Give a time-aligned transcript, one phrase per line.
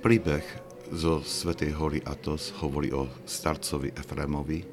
[0.00, 0.40] Príbeh
[0.96, 4.64] zo Svetej hory Atos hovorí o starcovi Efrémovi,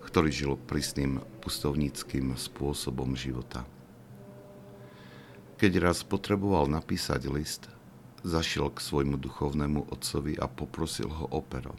[0.00, 3.68] ktorý žil prísnym pustovníckým spôsobom života.
[5.60, 7.68] Keď raz potreboval napísať list,
[8.24, 11.76] zašiel k svojmu duchovnému otcovi a poprosil ho o pero.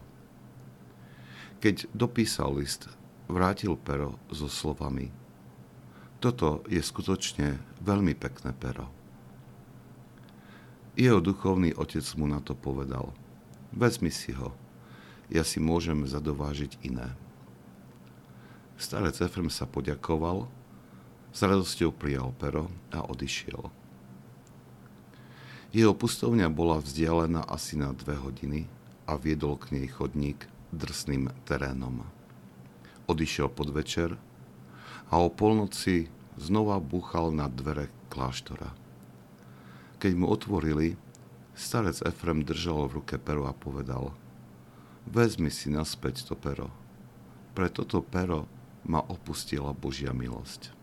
[1.65, 2.85] Keď dopísal list,
[3.25, 5.09] vrátil pero so slovami
[6.21, 9.04] Toto je skutočne veľmi pekné pero.
[10.95, 13.11] Jeho duchovný otec mu na to povedal
[13.75, 14.55] Vezmi si ho,
[15.27, 17.11] ja si môžem zadovážiť iné.
[18.79, 20.47] Starec Efrem sa poďakoval,
[21.35, 23.67] s radosťou prijal pero a odišiel.
[25.75, 28.71] Jeho pustovňa bola vzdialená asi na dve hodiny
[29.03, 32.07] a viedol k nej chodník drsným terénom.
[33.11, 34.15] Odišiel pod večer
[35.11, 36.07] a o polnoci
[36.39, 38.84] znova búchal na dvere kláštora.
[39.95, 40.99] Keď mu otvorili,
[41.55, 44.11] starec Efrem držal v ruke pero a povedal
[45.07, 46.67] Vezmi si naspäť to pero.
[47.55, 48.49] Pre toto pero
[48.83, 50.73] ma opustila Božia milosť.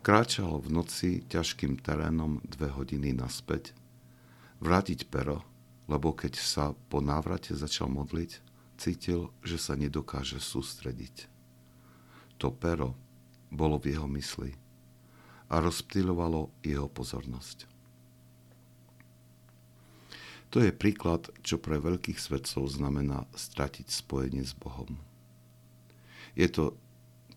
[0.00, 3.76] Kráčal v noci ťažkým terénom dve hodiny naspäť,
[4.60, 5.44] vrátiť pero,
[5.86, 8.40] lebo keď sa po návrate začal modliť,
[8.80, 11.28] cítil, že sa nedokáže sústrediť.
[12.40, 12.96] To pero
[13.52, 14.56] bolo v jeho mysli
[15.50, 17.66] a rozptýľovalo jeho pozornosť.
[20.50, 24.98] To je príklad, čo pre veľkých svetcov znamená stratiť spojenie s Bohom.
[26.34, 26.74] Je to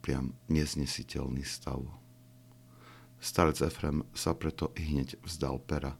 [0.01, 1.81] priam neznesiteľný stav.
[3.21, 5.93] Starec Efrem sa preto i hneď vzdal pera,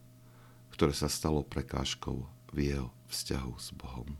[0.73, 4.17] ktoré sa stalo prekážkou v jeho vzťahu s Bohom.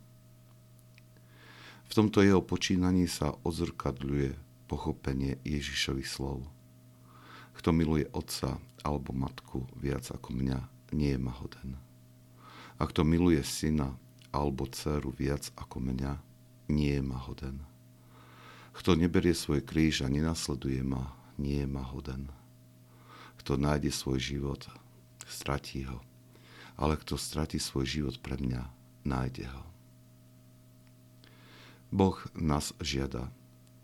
[1.90, 4.38] V tomto jeho počínaní sa odzrkadľuje
[4.70, 6.46] pochopenie Ježišových slov.
[7.58, 10.60] Kto miluje otca alebo matku viac ako mňa,
[10.94, 11.80] nie je mahoden.
[12.78, 13.96] A kto miluje syna
[14.34, 16.20] alebo dceru viac ako mňa,
[16.70, 17.58] nie je mahoden.
[18.74, 22.34] Kto neberie svoj kríž a nenasleduje ma, nie je mahoden.
[23.38, 24.66] Kto nájde svoj život,
[25.30, 26.02] stratí ho.
[26.74, 28.66] Ale kto stratí svoj život pre mňa,
[29.06, 29.64] nájde ho.
[31.94, 33.30] Boh nás žiada,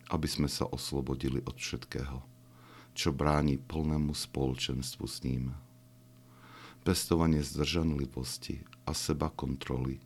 [0.10, 2.26] aby sme sa oslobodili od všetkého,
[2.94, 5.56] čo bráni plnému spoločenstvu s ním.
[6.84, 10.02] Pestovanie zdržanlivosti a seba kontroly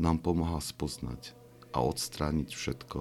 [0.00, 1.36] nám pomáha spoznať
[1.74, 2.98] a odstrániť všetko,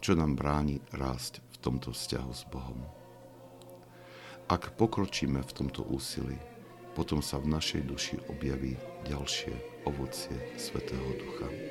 [0.00, 2.80] čo nám bráni rásť v tomto vzťahu s Bohom.
[4.50, 6.34] Ak pokročíme v tomto úsilí,
[6.98, 8.74] potom sa v našej duši objaví
[9.06, 11.69] ďalšie ovocie Svetého Ducha.